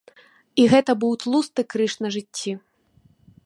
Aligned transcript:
І 0.61 0.65
гэта 0.71 0.95
быў 1.03 1.13
тлусты 1.23 1.61
крыж 1.73 1.93
на 2.05 2.09
жыцці. 2.17 2.51